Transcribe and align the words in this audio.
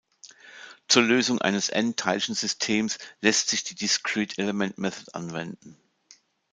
Zur 0.87 1.03
Lösung 1.03 1.39
eines 1.41 1.69
N-Teilchensystems 1.69 2.97
lässt 3.19 3.49
sich 3.49 3.63
die 3.63 3.75
discrete 3.75 4.41
element 4.41 4.79
method 4.79 5.13
anwenden. 5.13 5.77